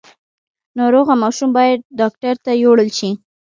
ناروغه 0.77 1.13
ماشوم 1.23 1.49
باید 1.57 1.79
ډاکټر 1.99 2.33
ته 2.45 2.51
یووړل 2.63 2.89
شي۔ 2.97 3.09